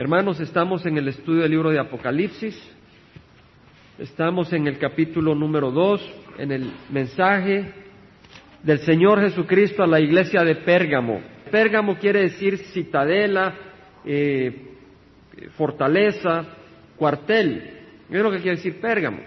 [0.00, 2.58] Hermanos, estamos en el estudio del libro de Apocalipsis.
[3.98, 6.00] Estamos en el capítulo número dos,
[6.38, 7.70] en el mensaje
[8.62, 11.20] del Señor Jesucristo a la iglesia de Pérgamo.
[11.50, 13.54] Pérgamo quiere decir citadela,
[14.06, 14.70] eh,
[15.58, 16.46] fortaleza,
[16.96, 17.80] cuartel.
[18.08, 19.20] Es lo que quiere decir Pérgamo.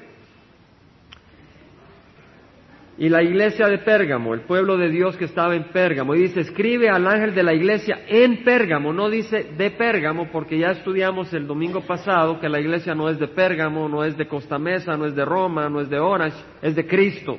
[3.04, 6.40] Y la iglesia de Pérgamo, el pueblo de Dios que estaba en Pérgamo, y dice,
[6.40, 11.34] escribe al ángel de la iglesia en Pérgamo, no dice de Pérgamo, porque ya estudiamos
[11.34, 14.96] el domingo pasado que la iglesia no es de Pérgamo, no es de Costa Mesa,
[14.96, 17.38] no es de Roma, no es de Orange, es de Cristo.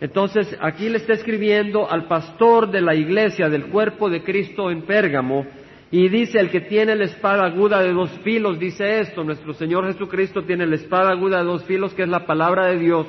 [0.00, 4.82] Entonces, aquí le está escribiendo al pastor de la iglesia, del cuerpo de Cristo en
[4.82, 5.46] Pérgamo,
[5.92, 9.86] y dice, el que tiene la espada aguda de dos filos, dice esto, nuestro Señor
[9.86, 13.06] Jesucristo tiene la espada aguda de dos filos, que es la palabra de Dios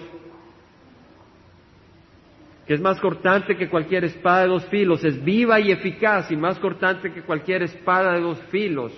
[2.68, 6.36] que es más cortante que cualquier espada de dos filos, es viva y eficaz y
[6.36, 8.92] más cortante que cualquier espada de dos filos,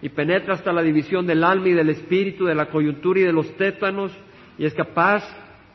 [0.00, 3.32] y penetra hasta la división del alma y del espíritu, de la coyuntura y de
[3.32, 4.12] los tétanos,
[4.56, 5.24] y es capaz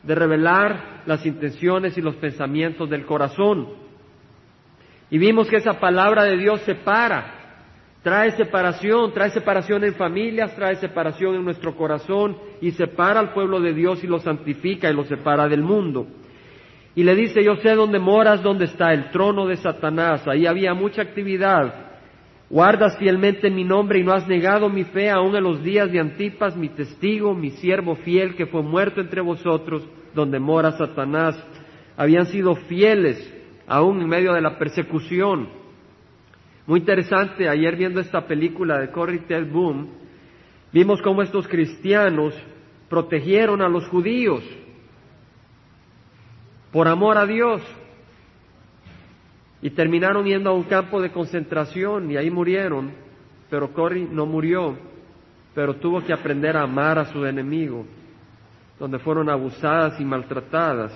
[0.02, 3.68] de revelar las intenciones y los pensamientos del corazón.
[5.10, 7.34] Y vimos que esa palabra de Dios separa,
[8.02, 13.60] trae separación, trae separación en familias, trae separación en nuestro corazón y separa al pueblo
[13.60, 16.06] de Dios y lo santifica y lo separa del mundo
[16.98, 20.26] y le dice, yo sé dónde moras, dónde está el trono de Satanás.
[20.26, 21.72] Ahí había mucha actividad.
[22.50, 26.00] Guardas fielmente mi nombre y no has negado mi fe aún en los días de
[26.00, 31.40] Antipas, mi testigo, mi siervo fiel que fue muerto entre vosotros, donde mora Satanás.
[31.96, 33.32] Habían sido fieles
[33.68, 35.50] aún en medio de la persecución.
[36.66, 39.88] Muy interesante, ayer viendo esta película de Corrie Ted Boom,
[40.72, 42.34] vimos cómo estos cristianos
[42.88, 44.42] protegieron a los judíos
[46.72, 47.62] por amor a Dios.
[49.60, 52.92] Y terminaron yendo a un campo de concentración y ahí murieron,
[53.50, 54.76] pero Cory no murió,
[55.54, 57.84] pero tuvo que aprender a amar a su enemigo,
[58.78, 60.92] donde fueron abusadas y maltratadas.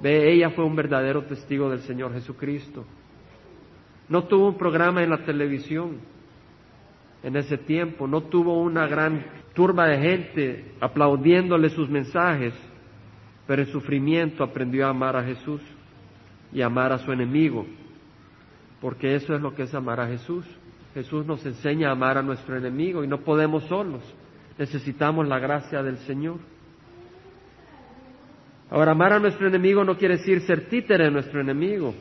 [0.00, 2.84] Ve, ella fue un verdadero testigo del Señor Jesucristo.
[4.08, 5.98] No tuvo un programa en la televisión
[7.22, 9.24] en ese tiempo, no tuvo una gran
[9.54, 12.54] turba de gente aplaudiéndole sus mensajes,
[13.48, 15.62] pero en sufrimiento aprendió a amar a Jesús
[16.52, 17.66] y amar a su enemigo,
[18.78, 20.44] porque eso es lo que es amar a Jesús.
[20.92, 24.02] Jesús nos enseña a amar a nuestro enemigo y no podemos solos,
[24.58, 26.36] necesitamos la gracia del Señor.
[28.68, 31.94] Ahora, amar a nuestro enemigo no quiere decir ser títere de nuestro enemigo,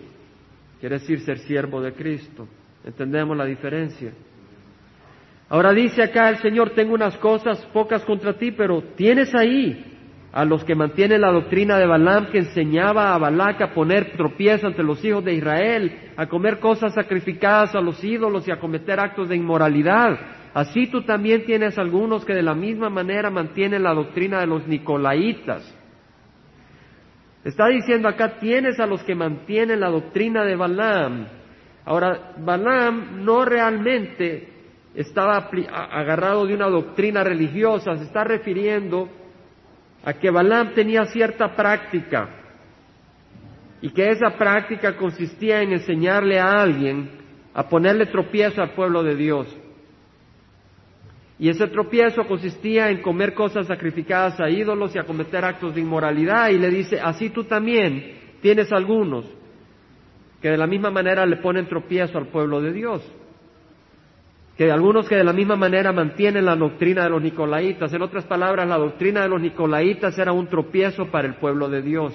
[0.81, 2.45] quiere decir ser siervo de Cristo.
[2.83, 4.11] ¿Entendemos la diferencia?
[5.47, 9.93] Ahora dice acá el Señor, tengo unas cosas pocas contra ti, pero tienes ahí
[10.31, 14.67] a los que mantienen la doctrina de Balaam que enseñaba a Balac a poner tropiezo
[14.67, 18.99] ante los hijos de Israel, a comer cosas sacrificadas a los ídolos y a cometer
[18.99, 20.19] actos de inmoralidad.
[20.53, 24.67] Así tú también tienes algunos que de la misma manera mantienen la doctrina de los
[24.67, 25.73] nicolaitas.
[27.43, 31.27] Está diciendo acá, tienes a los que mantienen la doctrina de Balaam.
[31.85, 34.49] Ahora, Balaam no realmente
[34.93, 39.07] estaba agarrado de una doctrina religiosa, se está refiriendo
[40.07, 42.29] a que Balaam tenía cierta práctica
[43.81, 47.09] y que esa práctica consistía en enseñarle a alguien
[47.53, 49.53] a ponerle tropiezo al pueblo de Dios.
[51.37, 55.81] Y ese tropiezo consistía en comer cosas sacrificadas a ídolos y a cometer actos de
[55.81, 56.51] inmoralidad.
[56.51, 59.25] Y le dice, así tú también tienes algunos
[60.41, 63.01] que de la misma manera le ponen tropiezo al pueblo de Dios
[64.57, 67.93] que algunos que de la misma manera mantienen la doctrina de los nicolaitas.
[67.93, 71.83] En otras palabras, la doctrina de los nicolaitas era un tropiezo para el pueblo de
[71.83, 72.13] Dios.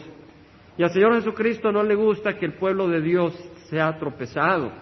[0.76, 3.32] Y al Señor Jesucristo no le gusta que el pueblo de Dios
[3.70, 4.72] sea tropezado.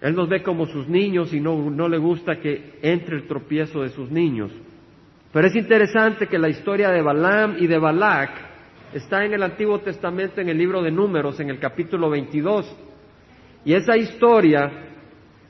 [0.00, 3.82] Él nos ve como sus niños y no, no le gusta que entre el tropiezo
[3.82, 4.52] de sus niños.
[5.30, 8.30] Pero es interesante que la historia de Balaam y de Balac
[8.94, 12.74] está en el Antiguo Testamento, en el libro de Números, en el capítulo 22.
[13.66, 14.86] Y esa historia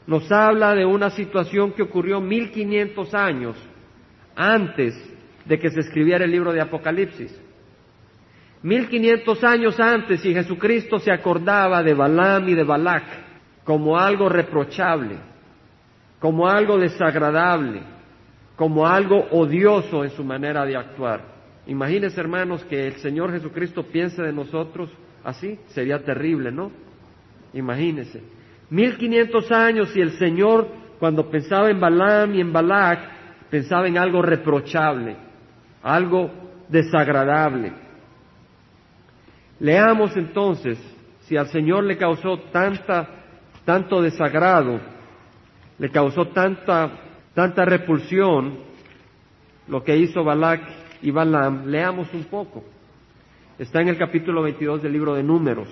[0.06, 3.56] nos habla de una situación que ocurrió 1500 años
[4.36, 4.94] antes
[5.44, 7.36] de que se escribiera el libro de Apocalipsis.
[8.62, 13.04] 1500 años antes y Jesucristo se acordaba de Balaam y de Balac
[13.64, 15.18] como algo reprochable,
[16.20, 17.82] como algo desagradable,
[18.54, 21.36] como algo odioso en su manera de actuar.
[21.66, 24.90] Imagínense, hermanos, que el Señor Jesucristo piense de nosotros
[25.24, 26.70] así, sería terrible, ¿no?
[27.52, 28.35] Imagínense.
[28.70, 30.68] 1500 años y el Señor,
[30.98, 33.00] cuando pensaba en Balaam y en Balac,
[33.50, 35.16] pensaba en algo reprochable,
[35.82, 36.30] algo
[36.68, 37.72] desagradable.
[39.60, 40.78] Leamos entonces
[41.20, 43.16] si al Señor le causó tanta
[43.66, 44.80] tanto desagrado,
[45.78, 46.90] le causó tanta,
[47.34, 48.60] tanta repulsión
[49.68, 50.62] lo que hizo Balak
[51.02, 51.66] y Balaam.
[51.66, 52.64] Leamos un poco.
[53.58, 55.68] Está en el capítulo 22 del libro de Números.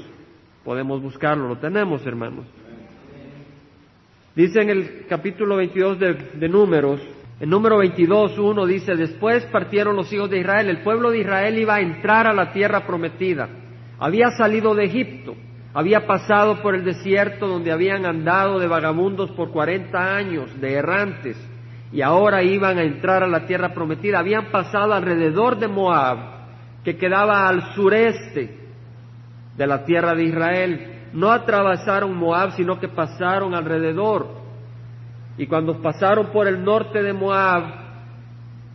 [0.65, 2.47] Podemos buscarlo, lo tenemos, hermanos.
[4.35, 7.01] Dice en el capítulo 22 de, Números,
[7.39, 11.57] en número 22, uno dice, después partieron los hijos de Israel, el pueblo de Israel
[11.57, 13.49] iba a entrar a la tierra prometida,
[14.01, 15.37] había salido de Egipto,
[15.73, 21.37] había pasado por el desierto donde habían andado de vagabundos por 40 años, de errantes,
[21.93, 26.19] y ahora iban a entrar a la tierra prometida, habían pasado alrededor de Moab,
[26.83, 28.59] que quedaba al sureste
[29.57, 34.27] de la tierra de Israel, no atravesaron Moab, sino que pasaron alrededor.
[35.39, 37.63] Y cuando pasaron por el norte de Moab,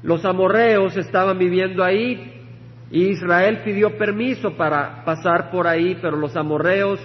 [0.02, 2.48] los amorreos estaban viviendo ahí
[2.90, 7.00] y Israel pidió permiso para pasar por ahí, pero los amorreos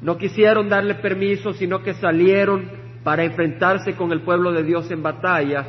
[0.00, 2.70] no quisieron darle permiso, sino que salieron
[3.04, 5.66] para enfrentarse con el pueblo de Dios en batalla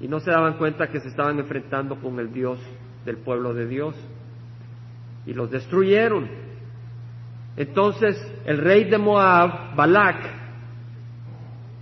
[0.00, 2.58] y no se daban cuenta que se estaban enfrentando con el Dios
[3.04, 3.94] del pueblo de Dios
[5.24, 6.45] y los destruyeron.
[7.56, 10.36] Entonces el rey de Moab, Balak,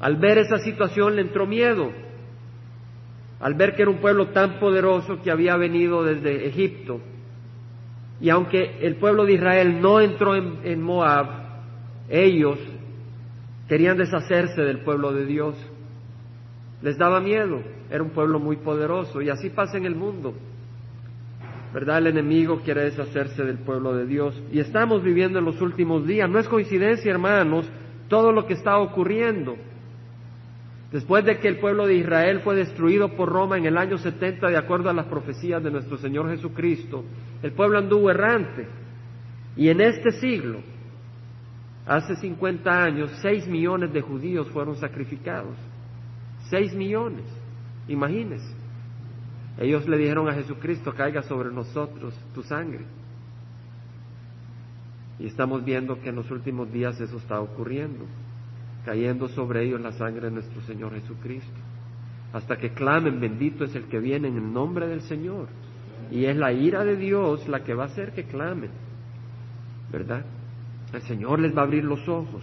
[0.00, 1.90] al ver esa situación le entró miedo,
[3.40, 7.00] al ver que era un pueblo tan poderoso que había venido desde Egipto.
[8.20, 11.26] Y aunque el pueblo de Israel no entró en, Moab,
[12.08, 12.58] ellos
[13.68, 15.56] querían deshacerse del pueblo de Dios.
[16.80, 17.60] Les daba miedo,
[17.90, 20.34] era un pueblo muy poderoso y así pasa en el mundo.
[21.74, 21.98] ¿Verdad?
[21.98, 24.40] El enemigo quiere deshacerse del pueblo de Dios.
[24.52, 26.30] Y estamos viviendo en los últimos días.
[26.30, 27.68] No es coincidencia, hermanos,
[28.08, 29.56] todo lo que está ocurriendo.
[30.92, 34.50] Después de que el pueblo de Israel fue destruido por Roma en el año 70,
[34.50, 37.04] de acuerdo a las profecías de nuestro Señor Jesucristo,
[37.42, 38.68] el pueblo anduvo errante.
[39.56, 40.60] Y en este siglo,
[41.86, 45.56] hace 50 años, 6 millones de judíos fueron sacrificados.
[46.50, 47.24] 6 millones,
[47.88, 48.53] imagínense.
[49.58, 52.84] Ellos le dijeron a Jesucristo, caiga sobre nosotros tu sangre.
[55.18, 58.04] Y estamos viendo que en los últimos días eso está ocurriendo,
[58.84, 61.60] cayendo sobre ellos la sangre de nuestro Señor Jesucristo.
[62.32, 65.46] Hasta que clamen, bendito es el que viene en el nombre del Señor.
[66.10, 68.70] Y es la ira de Dios la que va a hacer que clamen,
[69.90, 70.24] ¿verdad?
[70.92, 72.42] El Señor les va a abrir los ojos,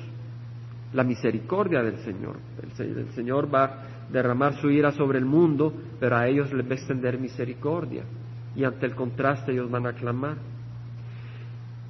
[0.93, 2.37] la misericordia del Señor.
[2.61, 6.75] El, Señor va derramar su ira sobre el mundo, pero a ellos les va a
[6.75, 8.03] extender misericordia.
[8.55, 10.37] Y ante el contraste ellos van a clamar.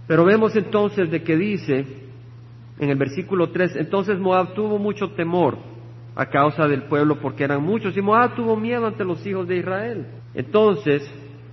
[0.07, 1.85] Pero vemos entonces de que dice
[2.79, 5.57] en el versículo 3, entonces Moab tuvo mucho temor
[6.15, 9.57] a causa del pueblo porque eran muchos y Moab tuvo miedo ante los hijos de
[9.57, 10.05] Israel.
[10.33, 11.09] Entonces,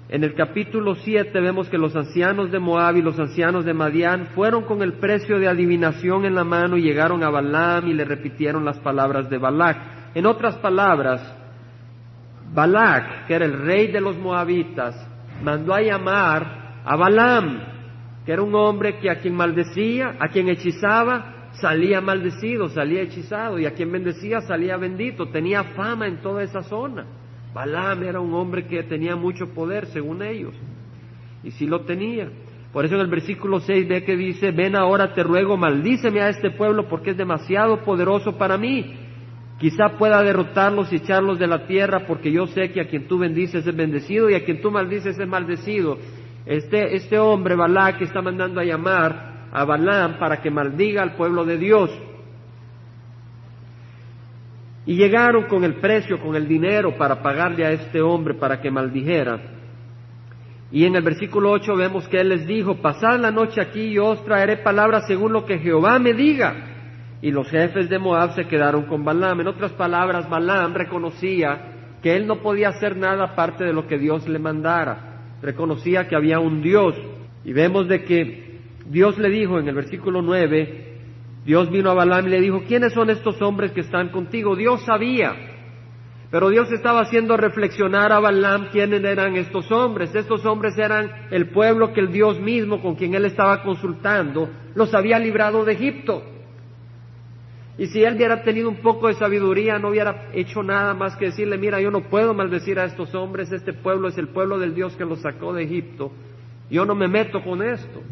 [0.09, 4.29] en el capítulo 7 vemos que los ancianos de Moab y los ancianos de Madián
[4.35, 8.05] fueron con el precio de adivinación en la mano y llegaron a Balaam y le
[8.05, 11.23] repitieron las palabras de Balac en otras palabras,
[12.53, 14.97] Balak, que era el rey de los moabitas,
[15.44, 17.61] mandó a llamar a Balaam,
[18.26, 23.61] que era un hombre que a quien maldecía, a quien hechizaba, salía maldecido, salía hechizado,
[23.61, 27.06] y a quien bendecía salía bendito, tenía fama en toda esa zona.
[27.55, 30.55] Balaam era un hombre que tenía mucho poder, según ellos,
[31.44, 32.29] y sí lo tenía.
[32.73, 36.29] Por eso en el versículo 6 ve que dice, ven ahora te ruego, maldíceme a
[36.29, 39.07] este pueblo porque es demasiado poderoso para mí.
[39.58, 43.19] Quizá pueda derrotarlos y echarlos de la tierra, porque yo sé que a quien tú
[43.19, 45.98] bendices es bendecido y a quien tú maldices es maldecido.
[46.46, 51.44] Este, este hombre, Balak, está mandando a llamar a Balaam para que maldiga al pueblo
[51.44, 51.91] de Dios.
[54.86, 58.70] Y llegaron con el precio, con el dinero para pagarle a este hombre para que
[58.70, 59.41] maldijera.
[60.70, 63.94] Y en el versículo 8 vemos que él les dijo, pasad la noche aquí y
[63.94, 66.78] yo os traeré palabras según lo que Jehová me diga.
[67.20, 69.41] Y los jefes de Moab se quedaron con Balaam.
[69.41, 73.98] En otras palabras, Balaam reconocía que él no podía hacer nada aparte de lo que
[73.98, 75.37] Dios le mandara.
[75.43, 76.94] Reconocía que había un Dios.
[77.44, 80.84] Y vemos de que Dios le dijo en el versículo 9,
[81.44, 84.55] Dios vino a Balaam y le dijo, ¿quiénes son estos hombres que están contigo?
[84.55, 85.34] Dios sabía.
[86.31, 90.15] Pero Dios estaba haciendo reflexionar a Balaam quiénes eran estos hombres.
[90.15, 94.94] Estos hombres eran el pueblo que el Dios mismo con quien él estaba consultando los
[94.94, 96.22] había librado de Egipto.
[97.79, 101.27] Y si él hubiera tenido un poco de sabiduría, no hubiera hecho nada más que
[101.27, 104.75] decirle, mira, yo no puedo maldecir a estos hombres, este pueblo es el pueblo del
[104.75, 106.11] Dios que los sacó de Egipto,
[106.69, 108.03] yo no me meto con esto.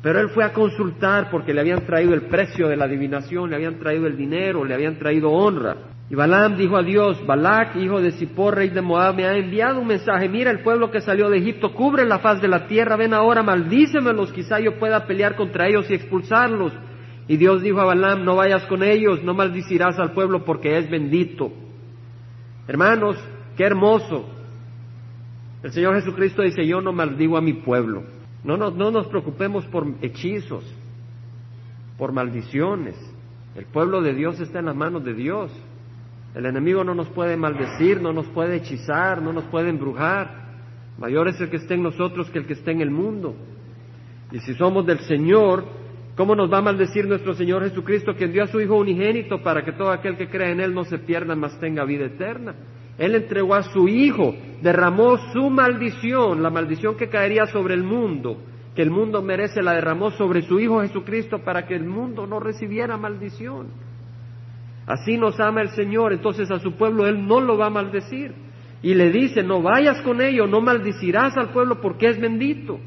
[0.00, 3.56] Pero él fue a consultar porque le habían traído el precio de la adivinación, le
[3.56, 5.76] habían traído el dinero, le habían traído honra.
[6.08, 9.80] Y Balaam dijo a Dios, Balac, hijo de Zippor, rey de Moab, me ha enviado
[9.80, 12.96] un mensaje, mira el pueblo que salió de Egipto, cubre la faz de la tierra,
[12.96, 16.72] ven ahora, maldícemelos, quizá yo pueda pelear contra ellos y expulsarlos.
[17.28, 20.88] Y Dios dijo a Balaam, no vayas con ellos, no maldicirás al pueblo porque es
[20.90, 21.52] bendito.
[22.66, 23.16] Hermanos,
[23.56, 24.26] qué hermoso.
[25.62, 28.04] El Señor Jesucristo dice, yo no maldigo a mi pueblo.
[28.44, 30.64] No nos, no nos preocupemos por hechizos,
[31.98, 32.96] por maldiciones.
[33.54, 35.52] El pueblo de Dios está en las manos de Dios.
[36.34, 40.48] El enemigo no nos puede maldecir, no nos puede hechizar, no nos puede embrujar.
[40.98, 43.34] Mayor es el que esté en nosotros que el que esté en el mundo.
[44.32, 45.64] Y si somos del Señor,
[46.18, 49.64] ¿cómo nos va a maldecir nuestro Señor Jesucristo, quien dio a su Hijo unigénito para
[49.64, 52.56] que todo aquel que cree en Él no se pierda, mas tenga vida eterna?
[52.98, 58.36] Él entregó a su Hijo, derramó su maldición, la maldición que caería sobre el mundo,
[58.74, 62.40] que el mundo merece, la derramó sobre su Hijo Jesucristo para que el mundo no
[62.40, 63.68] recibiera maldición.
[64.88, 68.34] Así nos ama el Señor, entonces a su pueblo Él no lo va a maldecir.
[68.82, 72.80] Y le dice, no vayas con ellos, no maldicirás al pueblo porque es bendito.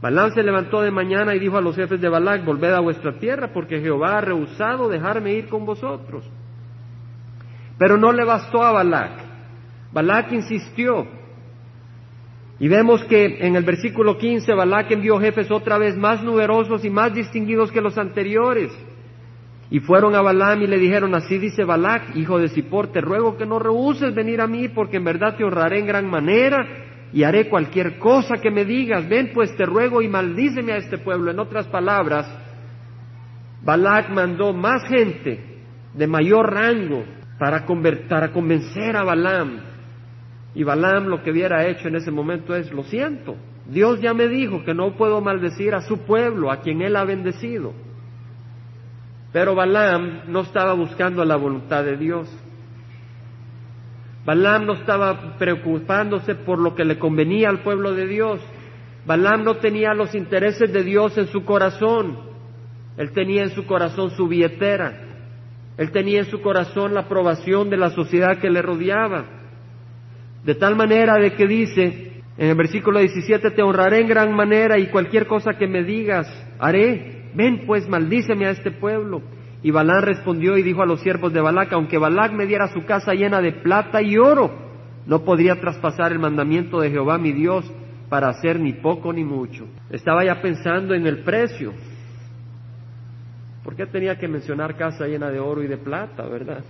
[0.00, 3.18] Balán se levantó de mañana y dijo a los jefes de Balac, volved a vuestra
[3.18, 6.24] tierra porque Jehová ha rehusado dejarme ir con vosotros.
[7.78, 9.10] Pero no le bastó a Balac.
[9.92, 11.06] Balac insistió.
[12.60, 16.90] Y vemos que en el versículo 15 Balac envió jefes otra vez más numerosos y
[16.90, 18.70] más distinguidos que los anteriores.
[19.70, 23.36] Y fueron a Balaam y le dijeron, así dice Balac, hijo de Zippor, te ruego
[23.36, 27.22] que no rehuses venir a mí, porque en verdad te honraré en gran manera y
[27.22, 29.08] haré cualquier cosa que me digas.
[29.08, 31.30] Ven pues te ruego y maldíceme a este pueblo.
[31.30, 32.26] En otras palabras,
[33.62, 35.62] Balac mandó más gente
[35.94, 37.04] de mayor rango
[37.38, 37.66] para,
[38.08, 39.60] para convencer a Balaam.
[40.54, 43.36] Y Balaam lo que hubiera hecho en ese momento es, lo siento,
[43.68, 47.04] Dios ya me dijo que no puedo maldecir a su pueblo, a quien él ha
[47.04, 47.72] bendecido.
[49.32, 52.28] Pero Balaam no estaba buscando la voluntad de Dios.
[54.28, 58.42] Balaam no estaba preocupándose por lo que le convenía al pueblo de Dios.
[59.06, 62.18] Balaam no tenía los intereses de Dios en su corazón.
[62.98, 65.00] Él tenía en su corazón su billetera.
[65.78, 69.24] Él tenía en su corazón la aprobación de la sociedad que le rodeaba.
[70.44, 74.78] De tal manera de que dice en el versículo 17, te honraré en gran manera
[74.78, 76.26] y cualquier cosa que me digas
[76.58, 77.30] haré.
[77.32, 79.22] Ven pues, maldíceme a este pueblo.
[79.62, 82.84] Y Balán respondió y dijo a los siervos de Balac, aunque Balac me diera su
[82.84, 84.50] casa llena de plata y oro,
[85.06, 87.64] no podría traspasar el mandamiento de Jehová mi Dios
[88.08, 89.66] para hacer ni poco ni mucho.
[89.90, 91.72] Estaba ya pensando en el precio.
[93.64, 96.64] ¿Por qué tenía que mencionar casa llena de oro y de plata, verdad?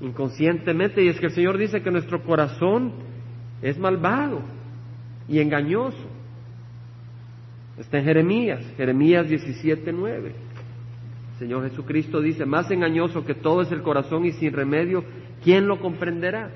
[0.00, 2.92] Inconscientemente, y es que el Señor dice que nuestro corazón
[3.62, 4.42] es malvado
[5.28, 6.10] y engañoso.
[7.78, 10.32] Está en Jeremías, Jeremías 17:9.
[11.38, 15.04] Señor Jesucristo dice, más engañoso que todo es el corazón y sin remedio,
[15.42, 16.50] ¿quién lo comprenderá?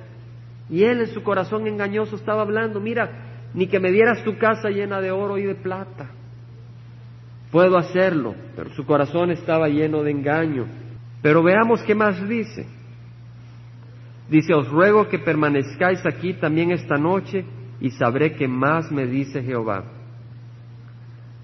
[0.71, 4.69] Y él en su corazón engañoso estaba hablando, mira, ni que me dieras tu casa
[4.69, 6.11] llena de oro y de plata.
[7.51, 10.67] Puedo hacerlo, pero su corazón estaba lleno de engaño.
[11.23, 12.67] Pero veamos qué más dice.
[14.29, 17.45] Dice, os ruego que permanezcáis aquí también esta noche
[17.81, 19.85] y sabré qué más me dice Jehová.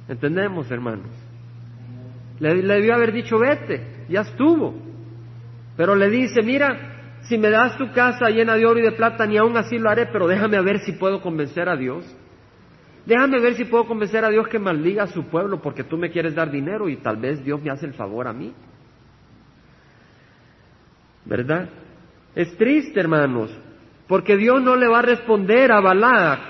[0.07, 1.24] ¿Entendemos, hermanos?
[2.41, 4.75] Le, debió haber dicho, vete, ya estuvo.
[5.77, 9.27] Pero le dice, mira, si me das tu casa llena de oro y de plata,
[9.27, 12.05] ni aún así lo haré, pero déjame ver si puedo convencer a Dios.
[13.07, 16.11] Déjame ver si puedo convencer a Dios que maldiga a su pueblo porque tú me
[16.11, 18.53] quieres dar dinero y tal vez Dios me hace el favor a mí.
[21.27, 21.69] ¿Verdad?
[22.35, 23.51] Es triste, hermanos,
[24.09, 26.41] porque Dios no le va a responder a Balac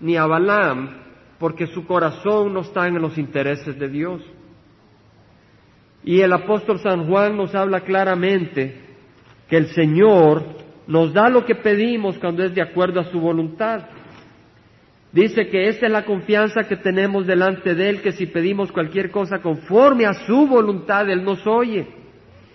[0.00, 0.98] ni a Balaam
[1.38, 4.22] porque su corazón no está en los intereses de Dios.
[6.08, 8.80] Y el apóstol San Juan nos habla claramente
[9.46, 10.42] que el Señor
[10.86, 13.82] nos da lo que pedimos cuando es de acuerdo a su voluntad.
[15.12, 19.10] Dice que esa es la confianza que tenemos delante de Él, que si pedimos cualquier
[19.10, 21.86] cosa conforme a su voluntad, Él nos oye.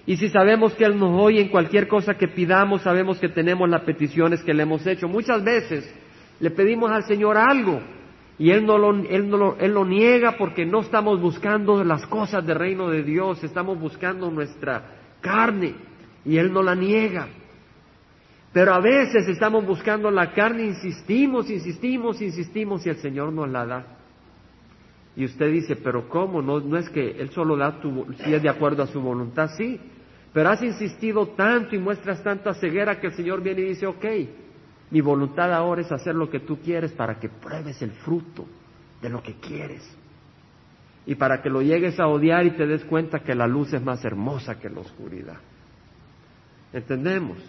[0.07, 3.69] Y si sabemos que Él nos oye en cualquier cosa que pidamos, sabemos que tenemos
[3.69, 5.07] las peticiones que le hemos hecho.
[5.07, 5.93] Muchas veces
[6.39, 7.81] le pedimos al Señor algo
[8.43, 12.05] y él no, lo, él, no lo, él lo niega porque no estamos buscando las
[12.07, 14.83] cosas del reino de Dios, estamos buscando nuestra
[15.21, 15.75] carne
[16.25, 17.29] y Él no la niega.
[18.51, 23.65] Pero a veces estamos buscando la carne, insistimos, insistimos, insistimos y el Señor nos la
[23.65, 23.85] da.
[25.15, 26.41] Y usted dice, pero ¿cómo?
[26.41, 29.51] No, no es que Él solo da tu, si es de acuerdo a su voluntad,
[29.55, 29.79] sí.
[30.33, 34.05] Pero has insistido tanto y muestras tanta ceguera que el Señor viene y dice, ok,
[34.93, 38.45] mi voluntad ahora es hacer lo que tú quieres para que pruebes el fruto
[39.01, 39.81] de lo que quieres.
[41.05, 43.83] y para que lo llegues a odiar y te des cuenta que la luz es
[43.83, 45.35] más hermosa que la oscuridad.
[46.71, 47.39] ¿Entendemos?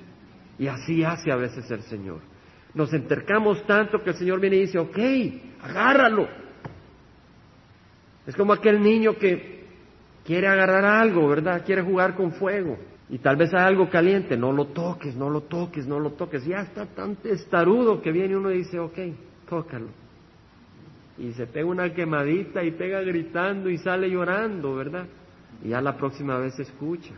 [0.59, 2.19] Y así hace a veces el Señor.
[2.73, 4.99] Nos entercamos tanto que el Señor viene y dice, ok,
[5.63, 6.27] agárralo.
[8.27, 9.67] Es como aquel niño que
[10.25, 11.63] quiere agarrar algo, ¿verdad?
[11.65, 12.77] Quiere jugar con fuego.
[13.09, 16.45] Y tal vez hay algo caliente, no lo toques, no lo toques, no lo toques.
[16.47, 18.99] Ya está tan testarudo que viene uno y dice, ok,
[19.49, 19.89] tócalo.
[21.19, 25.07] Y se pega una quemadita y pega gritando y sale llorando, ¿verdad?
[25.63, 27.15] Y ya la próxima vez escucha.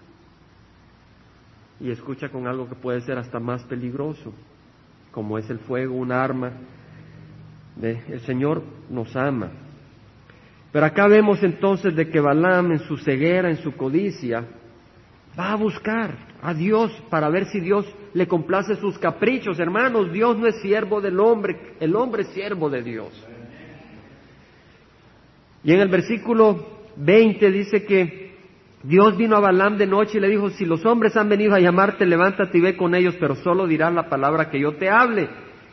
[1.80, 4.32] Y escucha con algo que puede ser hasta más peligroso,
[5.12, 6.52] como es el fuego, un arma.
[7.80, 9.50] el Señor nos ama.
[10.72, 14.44] Pero acá vemos entonces de que Balaam en su ceguera, en su codicia,
[15.38, 19.58] va a buscar a Dios para ver si Dios le complace sus caprichos.
[19.58, 23.26] Hermanos, Dios no es siervo del hombre, el hombre es siervo de Dios.
[25.62, 28.36] Y en el versículo 20 dice que
[28.82, 31.60] Dios vino a Balaam de noche y le dijo, si los hombres han venido a
[31.60, 35.28] llamarte, levántate y ve con ellos, pero solo dirás la palabra que yo te hable.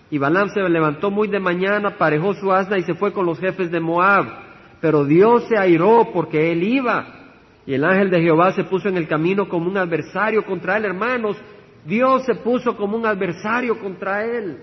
[0.10, 3.40] Y Balaam se levantó muy de mañana, aparejó su asna y se fue con los
[3.40, 4.26] jefes de Moab.
[4.82, 7.23] Pero Dios se airó porque él iba.
[7.66, 10.86] Y el ángel de Jehová se puso en el camino como un adversario contra él,
[10.86, 11.38] hermanos.
[11.86, 14.58] Dios se puso como un adversario contra él.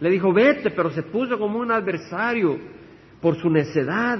[0.00, 2.58] Le dijo, vete, pero se puso como un adversario
[3.20, 4.18] por su necedad.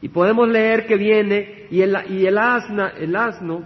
[0.00, 3.64] Y podemos leer que viene y el, y el, asna, el asno,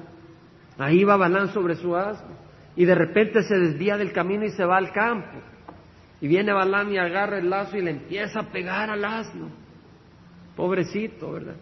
[0.79, 2.37] ahí va Balán sobre su asno,
[2.77, 5.37] y de repente se desvía del camino y se va al campo.
[6.21, 9.51] Y viene Balán y agarra el lazo y le empieza a pegar al asno.
[10.59, 11.55] Pobrecito, ¿verdad?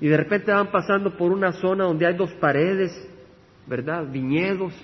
[0.00, 2.90] Y de repente van pasando por una zona donde hay dos paredes,
[3.64, 4.10] ¿verdad?
[4.10, 4.74] Viñedos.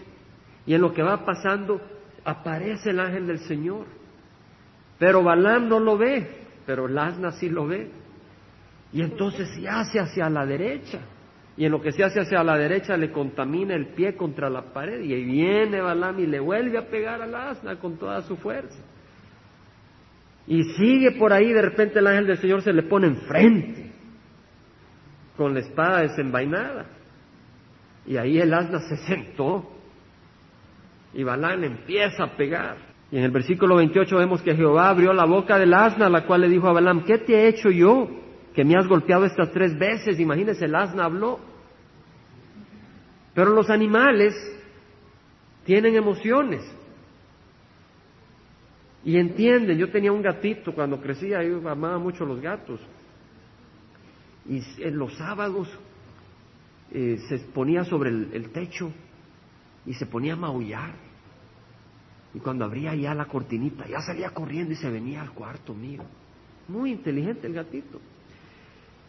[0.67, 1.81] Y en lo que va pasando
[2.25, 3.87] aparece el ángel del Señor.
[5.01, 6.31] Pero Balaam no lo ve,
[6.65, 7.91] pero el asna sí lo ve.
[8.93, 11.01] Y entonces se hace hacia la derecha.
[11.57, 14.73] Y en lo que se hace hacia la derecha le contamina el pie contra la
[14.73, 15.01] pared.
[15.01, 18.79] Y ahí viene Balaam y le vuelve a pegar al asna con toda su fuerza.
[20.51, 23.93] Y sigue por ahí, de repente el ángel del Señor se le pone enfrente
[25.37, 26.87] con la espada desenvainada.
[28.05, 29.71] Y ahí el asna se sentó.
[31.15, 32.79] Y Balaam empieza a pegar.
[33.13, 36.41] Y en el versículo 28 vemos que Jehová abrió la boca del asna, la cual
[36.41, 38.11] le dijo a Balaam, ¿qué te he hecho yo
[38.53, 40.19] que me has golpeado estas tres veces?
[40.19, 41.39] Imagínese, el asna habló.
[43.35, 44.35] Pero los animales
[45.65, 46.61] tienen emociones
[49.05, 49.79] y entienden.
[49.79, 52.81] Yo tenía un gatito cuando crecía, yo amaba mucho los gatos.
[54.49, 55.69] Y en los sábados
[56.93, 58.93] eh, se ponía sobre el techo
[59.87, 61.11] y se ponía a maullar
[62.35, 66.03] y cuando abría ya la cortinita, ya salía corriendo y se venía al cuarto mío.
[66.69, 68.01] Muy inteligente el gatito.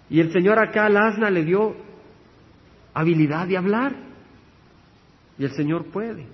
[0.10, 1.75] Y el Señor acá al asna le dio
[2.93, 3.95] habilidad de hablar.
[5.38, 6.25] Y el Señor puede.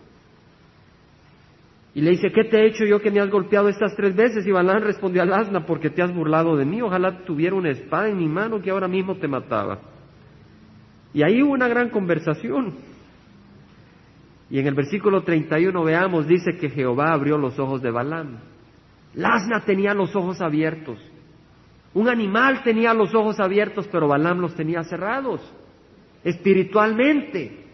[1.98, 4.46] Y le dice, ¿qué te he hecho yo que me has golpeado estas tres veces?
[4.46, 6.80] Y Balán respondió al asna, porque te has burlado de mí.
[6.80, 9.80] Ojalá tuviera una espada en mi mano que ahora mismo te mataba.
[11.12, 12.76] Y ahí hubo una gran conversación.
[14.52, 18.42] Y en el versículo 31 veamos, dice que Jehová abrió los ojos de Balaam.
[19.16, 21.00] La asna tenía los ojos abiertos.
[21.96, 25.42] Un animal tenía los ojos abiertos, pero Balaam los tenía cerrados.
[26.24, 27.66] Espiritualmente.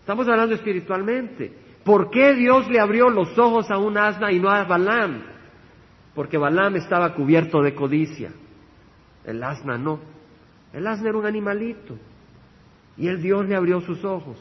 [0.00, 1.61] Estamos hablando espiritualmente.
[1.84, 5.22] ¿Por qué Dios le abrió los ojos a un asna y no a Balaam?
[6.14, 8.32] Porque Balaam estaba cubierto de codicia.
[9.24, 10.00] El asna no.
[10.72, 11.96] El asna era un animalito.
[12.96, 14.36] Y el Dios le abrió sus ojos.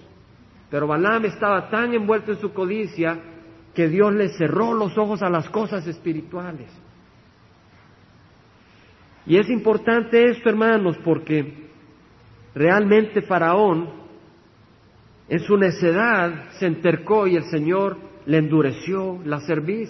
[0.69, 3.19] Pero Balaam estaba tan envuelto en su codicia
[3.73, 6.71] que Dios le cerró los ojos a las cosas espirituales.
[9.25, 11.69] Y es importante esto, hermanos, porque
[12.53, 14.00] realmente Faraón
[15.29, 19.89] en su necedad se entercó y el Señor le endureció la cerviz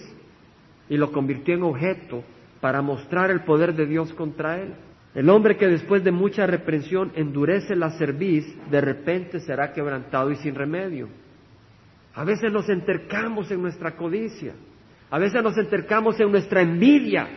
[0.90, 2.24] y lo convirtió en objeto
[2.60, 4.74] para mostrar el poder de Dios contra él.
[5.14, 10.38] El hombre que después de mucha reprensión endurece la cerviz, de repente será quebrantado y
[10.38, 11.10] sin remedio.
[12.14, 14.54] A veces nos entercamos en nuestra codicia,
[15.10, 17.28] a veces nos entercamos en nuestra envidia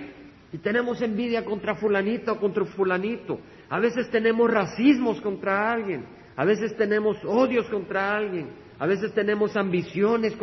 [0.52, 3.40] y tenemos envidia contra fulanito o contra fulanito.
[3.68, 6.04] A veces tenemos racismos contra alguien,
[6.37, 10.35] a veces tenemos odios contra alguien, a veces tenemos ambiciones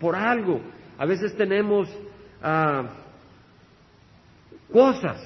[0.00, 0.60] por algo,
[0.98, 1.88] a veces tenemos
[2.42, 2.88] ah,
[4.72, 5.20] cosas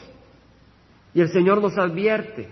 [1.14, 2.48] y el Señor nos advierte,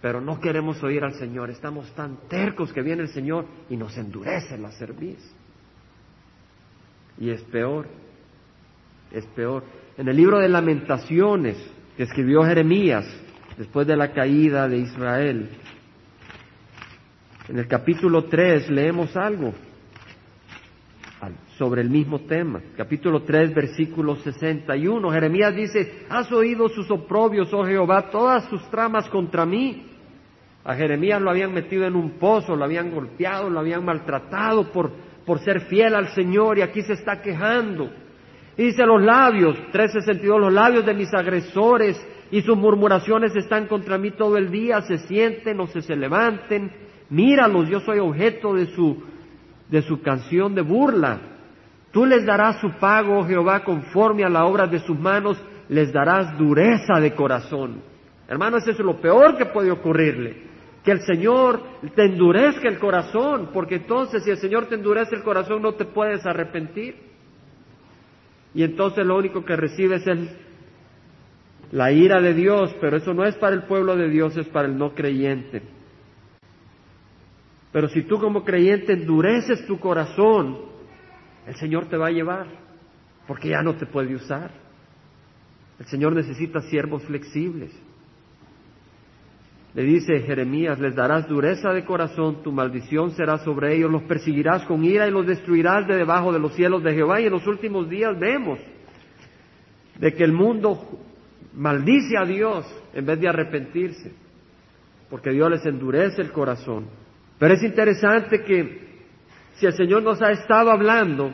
[0.00, 1.50] pero no queremos oír al Señor.
[1.50, 5.18] Estamos tan tercos que viene el Señor y nos endurece la cerviz.
[7.18, 7.86] Y es peor,
[9.12, 9.64] es peor.
[9.98, 11.56] En el libro de lamentaciones,
[11.96, 13.04] que escribió Jeremías
[13.58, 15.50] después de la caída de Israel.
[17.50, 19.52] En el capítulo 3 leemos algo
[21.58, 22.60] sobre el mismo tema.
[22.76, 25.10] Capítulo 3, versículo 61.
[25.10, 29.84] Jeremías dice, has oído sus oprobios, oh Jehová, todas sus tramas contra mí.
[30.62, 34.92] A Jeremías lo habían metido en un pozo, lo habían golpeado, lo habían maltratado por,
[35.26, 37.90] por ser fiel al Señor y aquí se está quejando.
[38.56, 43.98] Y dice los labios, 362, los labios de mis agresores y sus murmuraciones están contra
[43.98, 48.66] mí todo el día, se sienten o se, se levanten, míralos, yo soy objeto de
[48.74, 49.02] su,
[49.68, 51.20] de su canción de burla.
[51.92, 55.36] Tú les darás su pago, oh Jehová, conforme a la obra de sus manos,
[55.68, 57.82] les darás dureza de corazón.
[58.28, 60.48] Hermano, eso es lo peor que puede ocurrirle.
[60.84, 61.60] Que el Señor
[61.94, 65.84] te endurezca el corazón, porque entonces si el Señor te endurece el corazón no te
[65.84, 66.96] puedes arrepentir.
[68.54, 70.18] Y entonces lo único que recibes es
[71.72, 74.68] la ira de Dios, pero eso no es para el pueblo de Dios, es para
[74.68, 75.62] el no creyente.
[77.72, 80.58] Pero si tú como creyente endureces tu corazón,
[81.46, 82.46] el Señor te va a llevar,
[83.26, 84.50] porque ya no te puede usar.
[85.78, 87.72] El Señor necesita siervos flexibles.
[89.72, 94.64] Le dice Jeremías, les darás dureza de corazón, tu maldición será sobre ellos, los perseguirás
[94.64, 97.20] con ira y los destruirás de debajo de los cielos de Jehová.
[97.20, 98.58] Y en los últimos días vemos
[99.96, 101.00] de que el mundo
[101.54, 104.12] maldice a Dios en vez de arrepentirse,
[105.08, 106.86] porque Dios les endurece el corazón.
[107.40, 109.00] Pero es interesante que
[109.54, 111.32] si el Señor nos ha estado hablando,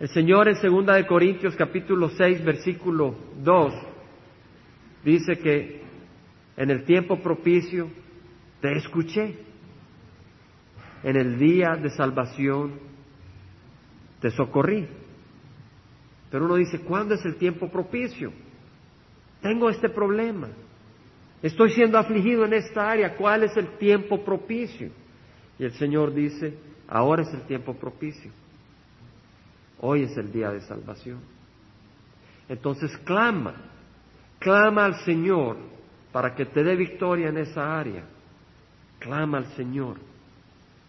[0.00, 3.72] el Señor en segunda de Corintios capítulo 6 versículo 2
[5.04, 5.80] dice que
[6.56, 7.88] en el tiempo propicio
[8.60, 9.38] te escuché.
[11.04, 12.80] En el día de salvación
[14.20, 14.88] te socorrí.
[16.32, 18.32] Pero uno dice, ¿cuándo es el tiempo propicio?
[19.40, 20.48] Tengo este problema.
[21.44, 23.16] Estoy siendo afligido en esta área.
[23.16, 24.88] ¿Cuál es el tiempo propicio?
[25.58, 26.56] Y el Señor dice,
[26.88, 28.30] ahora es el tiempo propicio.
[29.78, 31.18] Hoy es el día de salvación.
[32.48, 33.56] Entonces clama,
[34.38, 35.58] clama al Señor
[36.12, 38.04] para que te dé victoria en esa área.
[38.98, 39.96] Clama al Señor,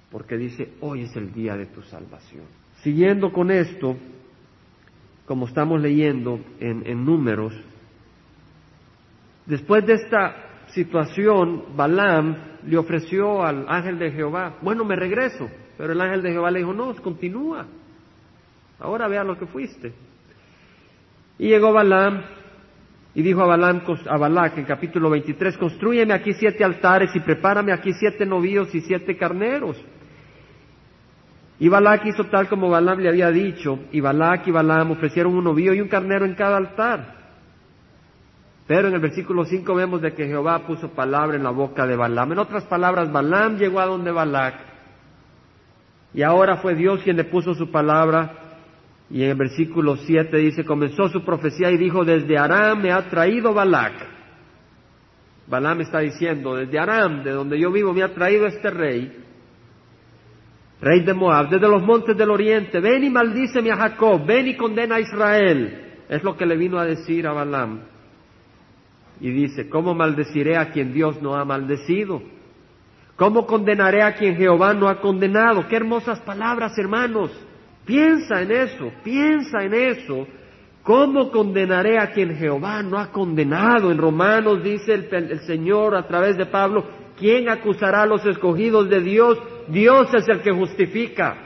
[0.10, 2.46] porque dice, hoy es el día de tu salvación.
[2.82, 3.98] Siguiendo con esto,
[5.26, 7.54] como estamos leyendo en, en números,
[9.46, 10.36] Después de esta
[10.68, 16.32] situación, Balaam le ofreció al ángel de Jehová, bueno, me regreso, pero el ángel de
[16.32, 17.66] Jehová le dijo, no, continúa,
[18.80, 19.94] ahora vea lo que fuiste.
[21.38, 22.24] Y llegó Balaam
[23.14, 27.72] y dijo a Balaam, a Balac en capítulo 23, construyeme aquí siete altares y prepárame
[27.72, 29.82] aquí siete novillos y siete carneros.
[31.58, 35.46] Y Balac hizo tal como Balaam le había dicho, y Balac y Balaam ofrecieron un
[35.46, 37.15] novillo y un carnero en cada altar.
[38.68, 41.96] Pero en el versículo 5 vemos de que Jehová puso palabra en la boca de
[41.96, 42.32] Balaam.
[42.32, 44.56] En otras palabras, Balaam llegó a donde Balac.
[46.14, 48.32] Y ahora fue Dios quien le puso su palabra.
[49.12, 53.08] Y en el versículo 7 dice, comenzó su profecía y dijo, desde Aram me ha
[53.08, 53.94] traído Balac.
[55.48, 59.24] Balaam está diciendo, desde Aram, de donde yo vivo, me ha traído este rey,
[60.82, 64.56] rey de Moab, desde los montes del oriente, ven y maldíceme a Jacob, ven y
[64.56, 65.82] condena a Israel.
[66.10, 67.95] Es lo que le vino a decir a Balaam.
[69.20, 72.22] Y dice, ¿cómo maldeciré a quien Dios no ha maldecido?
[73.16, 75.68] ¿Cómo condenaré a quien Jehová no ha condenado?
[75.68, 77.32] Qué hermosas palabras, hermanos.
[77.86, 80.28] Piensa en eso, piensa en eso.
[80.84, 83.90] ¿Cómo condenaré a quien Jehová no ha condenado?
[83.92, 86.86] En Romanos dice el, Señor a través de Pablo,
[87.18, 89.40] ¿quién acusará a los escogidos de Dios?
[89.68, 91.45] Dios es el que justifica.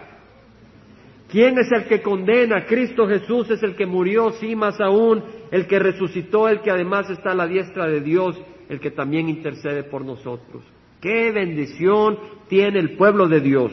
[1.29, 2.65] ¿Quién es el que condena?
[2.65, 7.07] Cristo Jesús es el que murió, sí, más aún, el que resucitó, el que además
[7.09, 8.35] está a la diestra de Dios,
[8.67, 10.63] el que también intercede por nosotros.
[10.99, 13.71] ¡Qué bendición tiene el pueblo de Dios!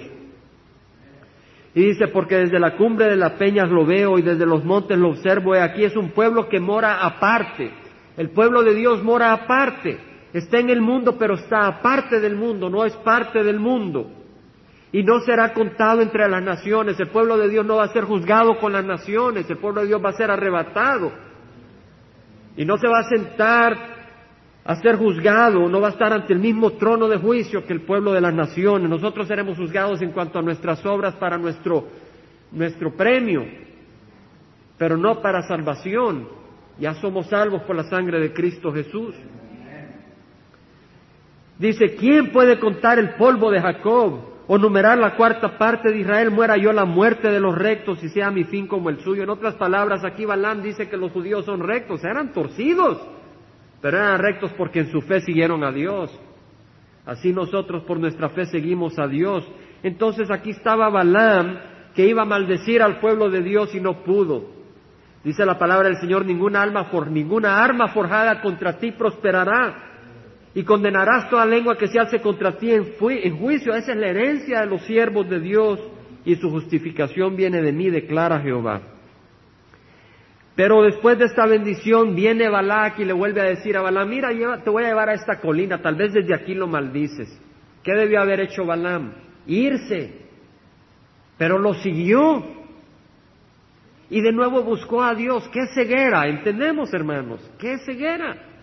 [1.75, 4.99] Y dice, porque desde la cumbre de las peñas lo veo y desde los montes
[4.99, 7.71] lo observo, y aquí es un pueblo que mora aparte.
[8.19, 9.99] El pueblo de Dios mora aparte.
[10.33, 14.16] Está en el mundo, pero está aparte del mundo, no es parte del mundo
[14.97, 16.99] y no será contado entre las naciones.
[16.99, 19.89] El pueblo de Dios no va a ser juzgado con las naciones, el pueblo de
[19.89, 21.13] Dios va a ser arrebatado.
[22.57, 23.77] Y no se va a sentar
[24.65, 27.83] a ser juzgado, no va a estar ante el mismo trono de juicio que el
[27.83, 28.89] pueblo de las naciones.
[28.89, 31.89] Nosotros seremos juzgados en cuanto a nuestras obras para nuestro,
[32.53, 33.45] nuestro premio,
[34.79, 36.27] pero no para salvación.
[36.79, 39.15] Ya somos salvos por la sangre de Cristo Jesús.
[41.59, 44.36] Dice, ¿quién puede contar el polvo de Jacob?
[44.49, 48.09] O numerar la cuarta parte de Israel, muera yo la muerte de los rectos y
[48.09, 49.25] sea mi fin como el suyo.
[49.25, 52.99] En otras palabras, aquí Balaam dice que los judíos son rectos, eran torcidos,
[53.81, 56.17] pero eran rectos porque en su fe siguieron a Dios.
[57.05, 59.47] Así nosotros por nuestra fe seguimos a Dios.
[59.83, 61.59] Entonces aquí estaba Balaam
[61.95, 64.55] que iba a maldecir al pueblo de Dios y no pudo.
[65.25, 69.96] Dice la palabra del Señor, ninguna, alma ninguna arma forjada contra ti prosperará
[70.57, 72.97] y condenarás toda lengua que se hace contra ti en,
[73.37, 73.75] juicio.
[73.75, 75.79] Esa es la herencia de los siervos de Dios
[76.25, 78.81] y su justificación viene de mí, declara Jehová.
[80.55, 84.31] Pero después de esta bendición viene Balac y le vuelve a decir a Balaam, mira,
[84.65, 87.39] te voy a llevar a esta colina, tal vez desde aquí lo maldices.
[87.83, 89.13] ¿Qué debió haber hecho Balaam?
[89.47, 90.23] Irse.
[91.37, 92.43] Pero lo siguió
[94.09, 95.47] y de nuevo buscó a Dios.
[95.53, 96.27] ¡Qué ceguera!
[96.29, 97.47] ¿Entendemos, hermanos?
[97.59, 98.56] ¡Qué ceguera!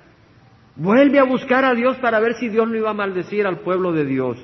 [0.75, 3.91] Vuelve a buscar a Dios para ver si Dios no iba a maldecir al pueblo
[3.91, 4.37] de Dios.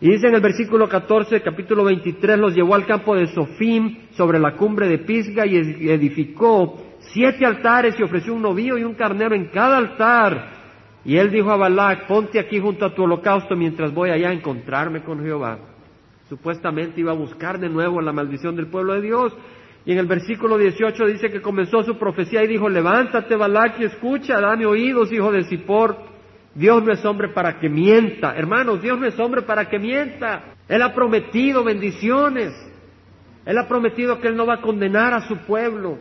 [0.00, 4.38] Y dice en el versículo 14, capítulo 23, los llevó al campo de Sofim sobre
[4.38, 5.56] la cumbre de Pisga y
[5.88, 10.62] edificó siete altares y ofreció un novillo y un carnero en cada altar.
[11.04, 14.32] Y él dijo a Balac, ponte aquí junto a tu holocausto mientras voy allá a
[14.32, 15.58] encontrarme con Jehová.
[16.28, 19.32] Supuestamente iba a buscar de nuevo la maldición del pueblo de Dios,
[19.84, 23.84] y en el versículo 18 dice que comenzó su profecía y dijo, levántate Balac y
[23.84, 25.96] escucha, dame oídos, hijo de Zippor.
[26.54, 28.34] Dios no es hombre para que mienta.
[28.36, 30.54] Hermanos, Dios no es hombre para que mienta.
[30.68, 32.52] Él ha prometido bendiciones.
[33.44, 35.98] Él ha prometido que Él no va a condenar a su pueblo.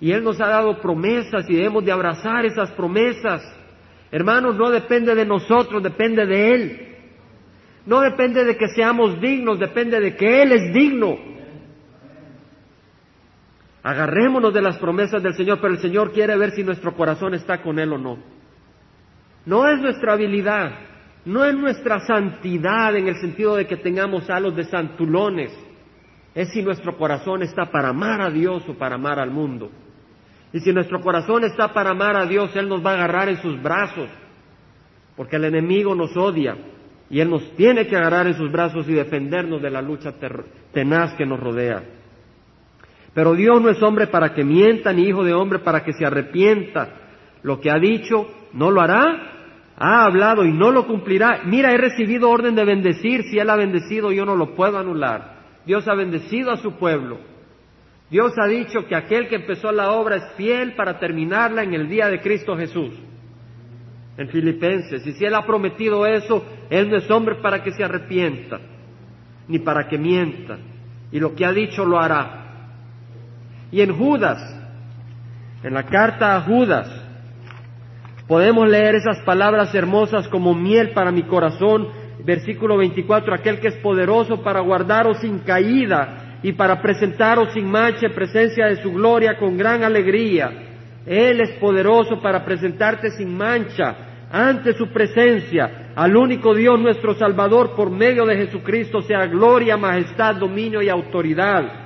[0.00, 3.42] Y Él nos ha dado promesas y debemos de abrazar esas promesas.
[4.10, 6.88] Hermanos, no depende de nosotros, depende de Él.
[7.86, 11.32] No depende de que seamos dignos, depende de que Él es digno.
[13.82, 17.62] Agarrémonos de las promesas del Señor, pero el Señor quiere ver si nuestro corazón está
[17.62, 18.18] con Él o no.
[19.44, 20.72] No es nuestra habilidad,
[21.24, 25.52] no es nuestra santidad en el sentido de que tengamos halos de santulones,
[26.34, 29.70] es si nuestro corazón está para amar a Dios o para amar al mundo.
[30.52, 33.42] Y si nuestro corazón está para amar a Dios, Él nos va a agarrar en
[33.42, 34.08] sus brazos,
[35.16, 36.56] porque el enemigo nos odia
[37.10, 40.14] y Él nos tiene que agarrar en sus brazos y defendernos de la lucha
[40.72, 41.82] tenaz que nos rodea.
[43.14, 46.06] Pero Dios no es hombre para que mienta, ni hijo de hombre para que se
[46.06, 46.88] arrepienta.
[47.42, 49.30] Lo que ha dicho, no lo hará.
[49.76, 51.42] Ha hablado y no lo cumplirá.
[51.44, 53.24] Mira, he recibido orden de bendecir.
[53.24, 55.40] Si Él ha bendecido, yo no lo puedo anular.
[55.66, 57.18] Dios ha bendecido a su pueblo.
[58.10, 61.88] Dios ha dicho que aquel que empezó la obra es fiel para terminarla en el
[61.88, 62.92] día de Cristo Jesús.
[64.16, 65.06] En Filipenses.
[65.06, 68.60] Y si Él ha prometido eso, Él no es hombre para que se arrepienta,
[69.48, 70.58] ni para que mienta.
[71.10, 72.41] Y lo que ha dicho lo hará.
[73.72, 74.38] Y en Judas,
[75.64, 76.88] en la carta a Judas,
[78.28, 81.88] podemos leer esas palabras hermosas como miel para mi corazón,
[82.22, 88.06] versículo 24, aquel que es poderoso para guardaros sin caída y para presentaros sin mancha
[88.06, 90.50] en presencia de su gloria con gran alegría.
[91.06, 97.74] Él es poderoso para presentarte sin mancha ante su presencia, al único Dios nuestro Salvador,
[97.74, 101.81] por medio de Jesucristo, sea gloria, majestad, dominio y autoridad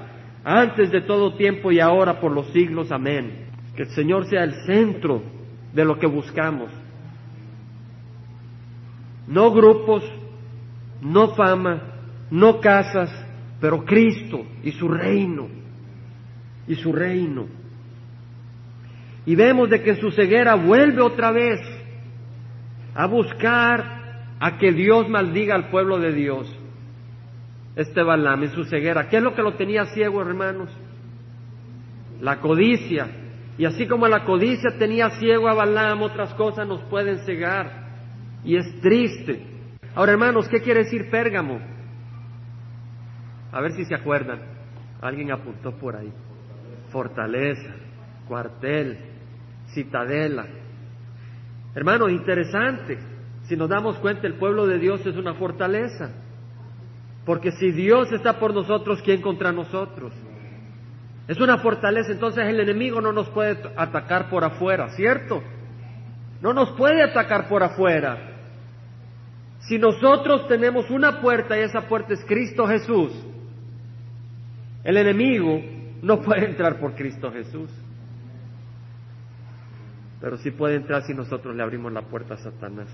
[0.49, 2.93] antes de todo tiempo y ahora por los siglos.
[2.93, 3.49] Amén.
[3.75, 5.21] Que el Señor sea el centro
[5.75, 6.71] de lo que buscamos.
[9.27, 10.05] No grupos,
[11.03, 11.83] no fama,
[12.31, 13.11] no casas,
[13.61, 15.49] pero Cristo y su reino.
[16.69, 17.47] Y su reino.
[19.27, 21.59] Y vemos de que en su ceguera vuelve otra vez
[22.95, 26.56] a buscar a que Dios maldiga al pueblo de Dios
[27.77, 29.09] este Balaam en su ceguera.
[29.09, 30.71] ¿Qué es lo que lo tenía ciego, hermanos?
[32.21, 33.07] La codicia.
[33.59, 37.87] Y así como la codicia tenía ciego a Balaam, otras cosas nos pueden cegar.
[38.45, 39.47] Y es triste.
[39.95, 41.61] Ahora, hermanos, ¿qué quiere decir Pérgamo?
[43.53, 44.41] A ver si se acuerdan.
[45.03, 46.13] Alguien apuntó por ahí.
[46.91, 47.75] Fortaleza,
[48.27, 48.99] cuartel,
[49.75, 50.47] citadela.
[51.75, 52.99] Hermanos, interesante.
[53.45, 56.11] Si nos damos cuenta, el pueblo de Dios es una fortaleza.
[57.27, 60.13] Porque si Dios está por nosotros, ¿quién contra nosotros?
[61.27, 65.43] Es una fortaleza, entonces el enemigo no nos puede atacar por afuera, ¿cierto?
[66.41, 68.17] No nos puede atacar por afuera.
[69.59, 73.11] Si nosotros tenemos una puerta y esa puerta es Cristo Jesús,
[74.85, 75.61] el enemigo
[76.03, 77.71] no puede entrar por Cristo Jesús.
[80.21, 82.89] Pero sí puede entrar si nosotros le abrimos la puerta a Satanás.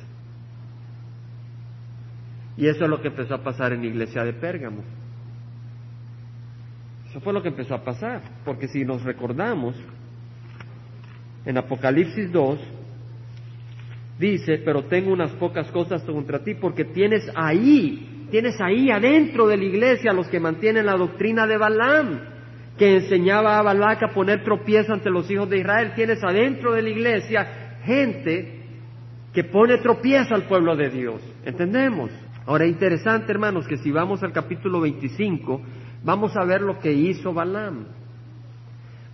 [2.57, 4.83] Y eso es lo que empezó a pasar en la iglesia de Pérgamo.
[7.09, 9.77] Eso fue lo que empezó a pasar, porque si nos recordamos,
[11.45, 12.59] en Apocalipsis 2,
[14.19, 19.59] dice, pero tengo unas pocas cosas contra ti, porque tienes ahí tienes ahí adentro de
[19.59, 22.19] la iglesia los que mantienen la doctrina de Balaam,
[22.79, 25.93] que enseñaba a Balac a poner tropiezo ante los hijos de Israel.
[25.95, 28.61] Tienes adentro de la iglesia gente
[29.35, 31.21] que pone tropiezo al pueblo de Dios.
[31.45, 32.11] ¿Entendemos?
[32.47, 35.61] Ahora, interesante, hermanos, que si vamos al capítulo 25,
[36.03, 37.87] vamos a ver lo que hizo Balaam.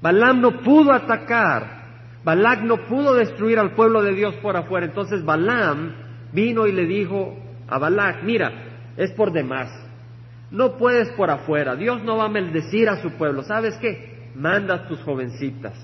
[0.00, 1.78] Balaam no pudo atacar,
[2.24, 4.86] Balac no pudo destruir al pueblo de Dios por afuera.
[4.86, 5.92] Entonces Balaam
[6.32, 7.36] vino y le dijo
[7.68, 8.52] a Balac, mira,
[8.96, 9.70] es por demás,
[10.50, 13.42] no puedes por afuera, Dios no va a maldecir a su pueblo.
[13.42, 14.30] ¿Sabes qué?
[14.34, 15.74] Manda a tus jovencitas,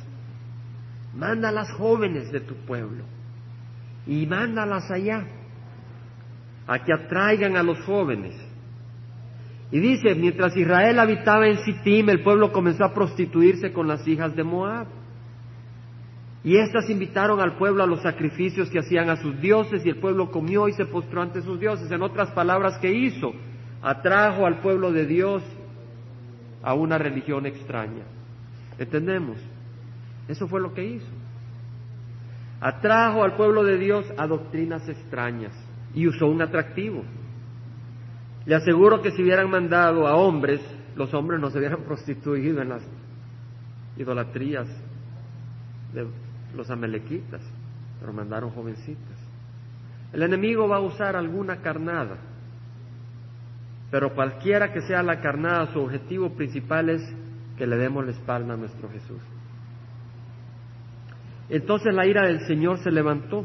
[1.14, 3.04] manda a las jóvenes de tu pueblo
[4.06, 5.26] y mándalas allá
[6.66, 8.34] a que atraigan a los jóvenes.
[9.70, 14.34] Y dice, mientras Israel habitaba en Sittim, el pueblo comenzó a prostituirse con las hijas
[14.36, 14.86] de Moab.
[16.44, 19.96] Y éstas invitaron al pueblo a los sacrificios que hacían a sus dioses y el
[19.96, 21.90] pueblo comió y se postró ante sus dioses.
[21.90, 23.32] En otras palabras, ¿qué hizo?
[23.82, 25.42] Atrajo al pueblo de Dios
[26.62, 28.04] a una religión extraña.
[28.78, 29.38] ¿Entendemos?
[30.28, 31.10] Eso fue lo que hizo.
[32.60, 35.52] Atrajo al pueblo de Dios a doctrinas extrañas
[35.94, 37.04] y usó un atractivo.
[38.46, 40.60] Le aseguro que si hubieran mandado a hombres,
[40.96, 42.82] los hombres no se hubieran prostituido en las
[43.96, 44.68] idolatrías
[45.92, 46.06] de
[46.54, 47.42] los amelequitas,
[48.00, 49.18] pero mandaron jovencitas.
[50.12, 52.18] El enemigo va a usar alguna carnada,
[53.90, 57.02] pero cualquiera que sea la carnada, su objetivo principal es
[57.56, 59.20] que le demos la espalda a nuestro Jesús.
[61.48, 63.44] Entonces la ira del Señor se levantó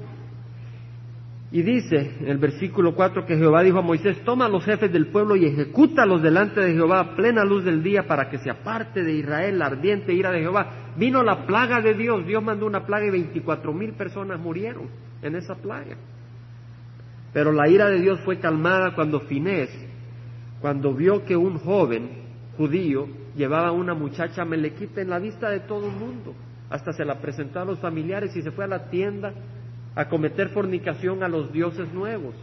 [1.51, 5.07] y dice en el versículo 4 que Jehová dijo a Moisés, toma los jefes del
[5.07, 9.03] pueblo y ejecútalos delante de Jehová a plena luz del día para que se aparte
[9.03, 10.93] de Israel la ardiente ira de Jehová.
[10.95, 14.89] Vino la plaga de Dios, Dios mandó una plaga y veinticuatro mil personas murieron
[15.23, 15.97] en esa plaga.
[17.33, 19.71] Pero la ira de Dios fue calmada cuando Finés,
[20.61, 22.09] cuando vio que un joven
[22.57, 26.35] judío llevaba a una muchacha melequita en la vista de todo el mundo.
[26.69, 29.33] Hasta se la presentó a los familiares y se fue a la tienda
[29.95, 32.35] a cometer fornicación a los dioses nuevos.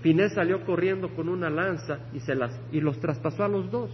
[0.00, 3.90] Finés salió corriendo con una lanza y, se las, y los traspasó a los dos.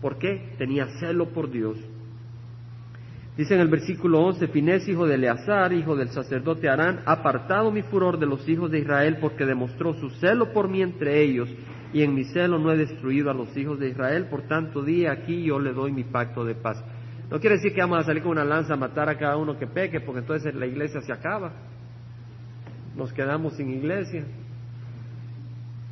[0.00, 0.54] ¿Por qué?
[0.58, 1.78] Tenía celo por Dios.
[3.36, 7.70] Dice en el versículo 11, Finés, hijo de Eleazar, hijo del sacerdote Arán, ha apartado
[7.70, 11.50] mi furor de los hijos de Israel porque demostró su celo por mí entre ellos,
[11.92, 15.12] y en mi celo no he destruido a los hijos de Israel, por tanto día
[15.12, 16.82] aquí yo le doy mi pacto de paz.
[17.30, 19.58] No quiere decir que vamos a salir con una lanza a matar a cada uno
[19.58, 21.52] que peque, porque entonces la iglesia se acaba.
[22.94, 24.24] Nos quedamos sin iglesia.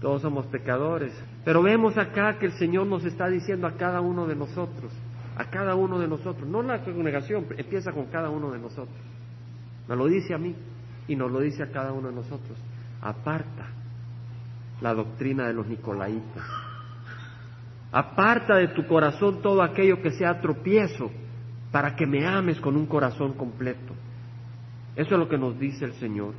[0.01, 1.13] Todos somos pecadores.
[1.45, 4.93] Pero vemos acá que el Señor nos está diciendo a cada uno de nosotros,
[5.37, 8.97] a cada uno de nosotros, no la congregación, empieza con cada uno de nosotros.
[9.89, 10.55] Me lo dice a mí
[11.09, 12.57] y nos lo dice a cada uno de nosotros.
[13.03, 13.67] Aparta
[14.81, 16.45] la doctrina de los nicolaitas.
[17.91, 21.11] Aparta de tu corazón todo aquello que sea tropiezo
[21.75, 23.95] para que me ames con un corazón completo.
[24.95, 26.33] Eso es lo que nos dice el Señor.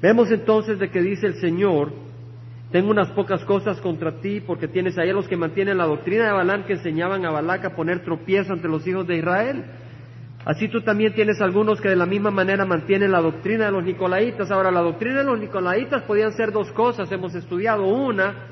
[0.00, 1.92] Vemos entonces de que dice el Señor,
[2.70, 6.24] tengo unas pocas cosas contra ti porque tienes ahí a los que mantienen la doctrina
[6.24, 9.62] de Balán que enseñaban a Balac a poner tropiezo ante los hijos de Israel.
[10.46, 13.84] Así tú también tienes algunos que de la misma manera mantienen la doctrina de los
[13.84, 14.50] nicolaitas.
[14.50, 17.84] Ahora, la doctrina de los nicolaitas podían ser dos cosas, hemos estudiado.
[17.84, 18.51] Una,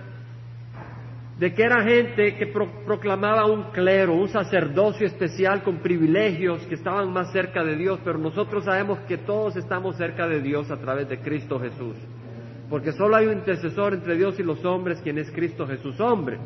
[1.40, 7.10] de que era gente que proclamaba un clero, un sacerdocio especial con privilegios que estaban
[7.14, 11.08] más cerca de Dios, pero nosotros sabemos que todos estamos cerca de Dios a través
[11.08, 11.96] de Cristo Jesús,
[12.68, 16.36] porque solo hay un intercesor entre Dios y los hombres, quien es Cristo Jesús hombre.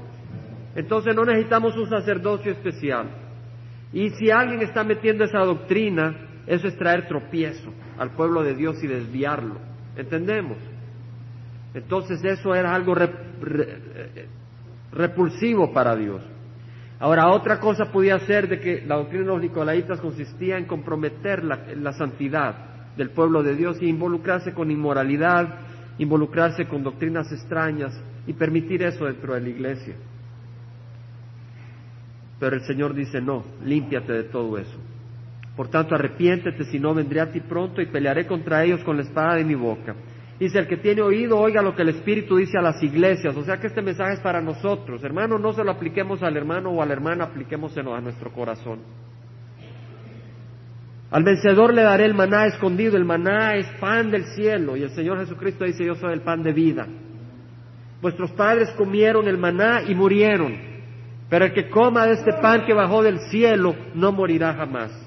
[0.76, 3.08] Entonces no necesitamos un sacerdocio especial.
[3.92, 6.14] Y si alguien está metiendo esa doctrina,
[6.46, 9.56] eso es traer tropiezo al pueblo de Dios y desviarlo.
[9.96, 10.58] ¿Entendemos?
[11.74, 12.94] Entonces eso era algo
[14.92, 16.22] repulsivo para Dios.
[17.00, 21.44] Ahora, otra cosa podía ser de que la doctrina de los nicolaitas consistía en comprometer
[21.44, 22.54] la, santidad
[22.96, 25.58] del pueblo de Dios y involucrarse con inmoralidad,
[25.98, 27.92] involucrarse con doctrinas extrañas
[28.26, 29.94] y permitir eso dentro de la iglesia.
[32.38, 34.78] Pero el Señor dice, no, límpiate de todo eso.
[35.56, 39.02] Por tanto, arrepiéntete, si no vendré a ti pronto y pelearé contra ellos con la
[39.02, 39.94] espada de mi boca.
[40.44, 43.34] Dice, el que tiene oído, oiga lo que el Espíritu dice a las iglesias.
[43.34, 45.02] O sea que este mensaje es para nosotros.
[45.02, 48.80] Hermano, no se lo apliquemos al hermano o a la hermana, apliquémoselo a nuestro corazón.
[51.10, 52.98] Al vencedor le daré el maná escondido.
[52.98, 54.76] El maná es pan del cielo.
[54.76, 56.86] Y el Señor Jesucristo dice, yo soy el pan de vida.
[58.02, 60.58] Vuestros padres comieron el maná y murieron.
[61.30, 65.03] Pero el que coma de este pan que bajó del cielo no morirá jamás.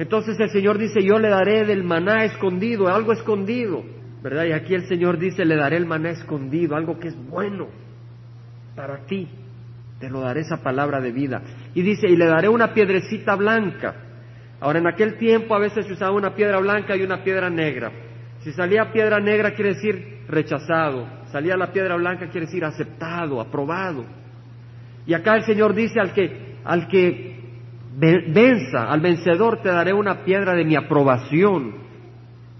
[0.00, 3.84] Entonces el Señor dice, yo le daré del maná escondido, algo escondido.
[4.22, 4.46] ¿verdad?
[4.46, 7.68] Y aquí el Señor dice, le daré el maná escondido, algo que es bueno
[8.74, 9.28] para ti.
[9.98, 11.42] Te lo daré esa palabra de vida.
[11.74, 13.94] Y dice, y le daré una piedrecita blanca.
[14.58, 17.92] Ahora, en aquel tiempo a veces se usaba una piedra blanca y una piedra negra.
[18.38, 21.06] Si salía piedra negra quiere decir rechazado.
[21.30, 24.06] Salía la piedra blanca quiere decir aceptado, aprobado.
[25.04, 27.29] Y acá el Señor dice al que, al que
[27.96, 31.74] venza, al vencedor te daré una piedra de mi aprobación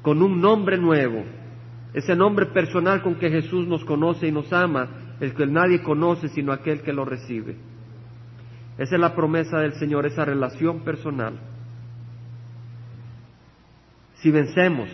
[0.02, 1.24] con un nombre nuevo.
[1.92, 6.28] Ese nombre personal con que Jesús nos conoce y nos ama, el que nadie conoce
[6.28, 7.56] sino aquel que lo recibe.
[8.78, 11.34] Esa es la promesa del Señor, esa relación personal.
[14.14, 14.88] Si vencemos,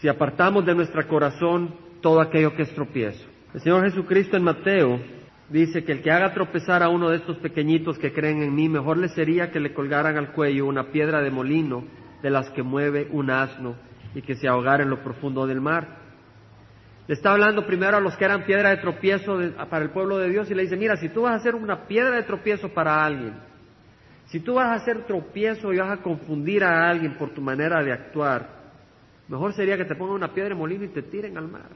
[0.00, 3.24] si apartamos de nuestro corazón todo aquello que es tropiezo.
[3.54, 5.00] El Señor Jesucristo en Mateo
[5.48, 8.68] dice que el que haga tropezar a uno de estos pequeñitos que creen en mí,
[8.68, 11.84] mejor le sería que le colgaran al cuello una piedra de molino
[12.22, 13.76] de las que mueve un asno
[14.14, 16.04] y que se ahogara en lo profundo del mar.
[17.06, 19.38] Le está hablando primero a los que eran piedra de tropiezo
[19.68, 21.86] para el pueblo de Dios y le dice, mira, si tú vas a hacer una
[21.86, 23.34] piedra de tropiezo para alguien,
[24.26, 27.82] si tú vas a hacer tropiezo y vas a confundir a alguien por tu manera
[27.82, 28.48] de actuar,
[29.28, 31.68] mejor sería que te pongan una piedra de molino y te tiren al mar.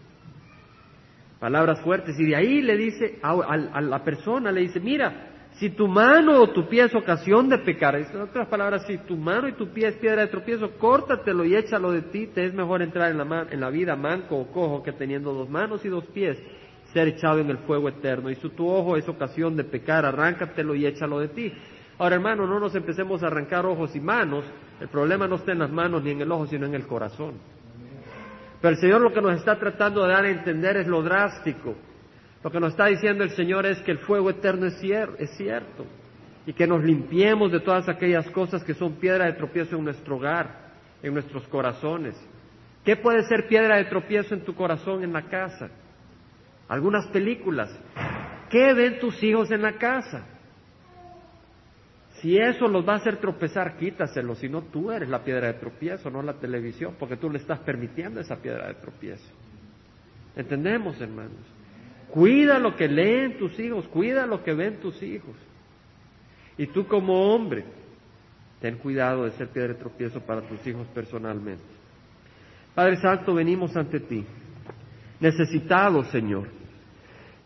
[1.39, 2.19] Palabras fuertes.
[2.19, 6.51] Y de ahí le dice a, la persona, le dice, mira, si tu mano o
[6.51, 9.89] tu pie es ocasión de pecar, en otras palabras, si tu mano y tu pie
[9.89, 13.47] es piedra de tropiezo, córtatelo y échalo de ti, te es mejor entrar en la,
[13.51, 16.39] en la vida manco o cojo que teniendo dos manos y dos pies,
[16.93, 18.31] ser echado en el fuego eterno.
[18.31, 21.53] Y si tu ojo es ocasión de pecar, arráncatelo y échalo de ti.
[21.99, 24.45] Ahora, hermano, no nos empecemos a arrancar ojos y manos,
[24.81, 27.35] el problema no está en las manos ni en el ojo, sino en el corazón.
[28.61, 31.77] Pero el Señor lo que nos está tratando de dar a entender es lo drástico
[32.43, 35.87] lo que nos está diciendo el Señor es que el fuego eterno es, cierto
[36.47, 40.17] y que nos limpiemos de todas aquellas cosas que son piedra de tropiezo en nuestro
[40.17, 40.71] hogar,
[41.03, 42.17] en nuestros corazones.
[42.85, 45.69] ¿Qué puede ser piedra de tropiezo en tu corazón en la casa?
[46.69, 47.71] Algunas películas.
[48.51, 50.25] ¿Qué ven tus hijos en la casa?
[52.21, 55.55] Si eso los va a hacer tropezar, quítaselo, si no tú eres la piedra de
[55.55, 59.33] tropiezo, no la televisión, porque tú le estás permitiendo esa piedra de tropiezo.
[60.35, 61.47] ¿Entendemos, hermanos?
[62.11, 65.37] Cuida lo que leen tus hijos, cuida lo que ven tus hijos.
[66.57, 67.65] Y tú como hombre,
[68.61, 71.63] ten cuidado de ser piedra de tropiezo para tus hijos personalmente.
[72.75, 74.25] Padre Santo, venimos ante ti,
[75.21, 76.49] necesitados, Señor.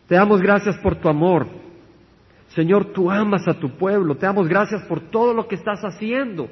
[0.07, 1.62] Te damos gracias por tu amor.
[2.55, 4.15] Señor, tú amas a tu pueblo.
[4.15, 6.49] Te damos gracias por todo lo que estás haciendo.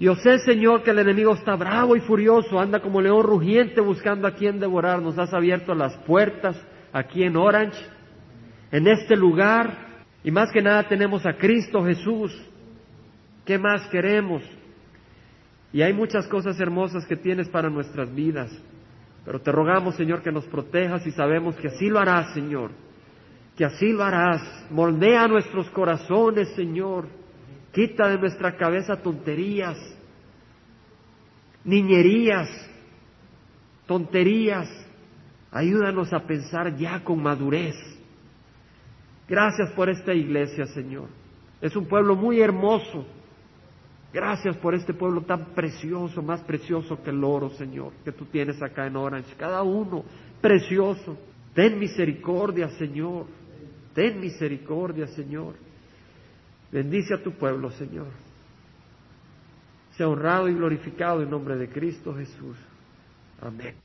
[0.00, 4.26] Yo sé, Señor, que el enemigo está bravo y furioso, anda como león rugiente buscando
[4.26, 5.00] a quien devorar.
[5.00, 6.56] Nos has abierto las puertas
[6.92, 7.78] aquí en Orange,
[8.72, 12.32] en este lugar, y más que nada tenemos a Cristo Jesús.
[13.44, 14.42] ¿Qué más queremos?
[15.72, 18.50] Y hay muchas cosas hermosas que tienes para nuestras vidas,
[19.24, 22.72] pero te rogamos, Señor, que nos protejas y sabemos que así lo harás, Señor,
[23.56, 24.42] que así lo harás.
[24.70, 27.06] Moldea nuestros corazones, Señor.
[27.72, 29.78] Quita de nuestra cabeza tonterías,
[31.64, 32.48] niñerías,
[33.86, 34.68] tonterías,
[35.52, 37.76] Ayúdanos a pensar ya con madurez.
[39.28, 41.08] Gracias por esta iglesia, Señor.
[41.60, 43.04] Es un pueblo muy hermoso.
[44.14, 48.62] Gracias por este pueblo tan precioso, más precioso que el oro, Señor, que tú tienes
[48.62, 49.34] acá en Orange.
[49.36, 50.04] Cada uno
[50.40, 51.18] precioso.
[51.54, 53.26] Ten misericordia, Señor.
[53.94, 55.54] Ten misericordia, Señor.
[56.70, 58.08] Bendice a tu pueblo, Señor.
[59.96, 62.56] Sea honrado y glorificado en nombre de Cristo Jesús.
[63.40, 63.81] Amén.